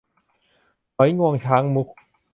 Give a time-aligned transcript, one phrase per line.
[0.95, 1.87] หอยงวงช้างมุก